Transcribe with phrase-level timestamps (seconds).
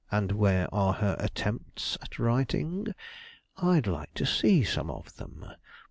[0.09, 2.87] "And where are her attempts at writing?
[3.57, 5.45] I'd like to see some of them.